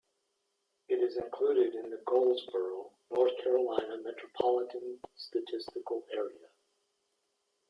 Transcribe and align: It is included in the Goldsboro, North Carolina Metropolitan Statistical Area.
It 0.87 0.95
is 0.95 1.17
included 1.17 1.75
in 1.75 1.91
the 1.91 2.01
Goldsboro, 2.07 2.89
North 3.11 3.33
Carolina 3.43 3.99
Metropolitan 4.03 4.97
Statistical 5.13 6.07
Area. 6.11 6.47